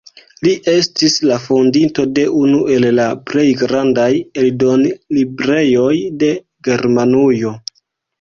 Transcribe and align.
Li 0.45 0.51
estis 0.71 1.15
la 1.31 1.35
fondinto 1.41 2.05
de 2.19 2.23
unu 2.43 2.61
el 2.75 2.87
la 2.99 3.05
plej 3.31 3.43
grandaj 3.59 4.07
eldonlibrejoj 4.45 5.93
de 6.25 6.31
Germanujo. 6.69 7.53